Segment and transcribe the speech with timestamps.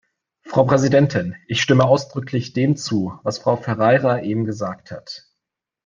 [0.41, 5.27] Frau Präsidentin, ich stimme ausdrücklich dem zu, was Frau Ferreira eben gesagt hat.